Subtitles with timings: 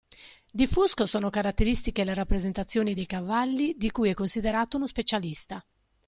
[0.51, 5.63] Di Fusco sono caratteristiche le rappresentazioni dei cavalli, di cui è considerato uno specialista.